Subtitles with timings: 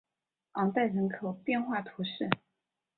[0.53, 2.27] 昂代人口变化图示